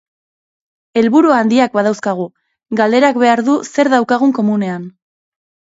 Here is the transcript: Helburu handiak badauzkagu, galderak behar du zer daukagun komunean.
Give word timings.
Helburu 1.01 1.33
handiak 1.35 1.77
badauzkagu, 1.81 2.27
galderak 2.81 3.23
behar 3.27 3.47
du 3.53 3.61
zer 3.73 3.95
daukagun 3.97 4.39
komunean. 4.41 4.93